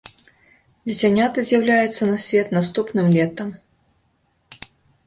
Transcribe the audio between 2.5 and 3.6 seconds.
наступным летам.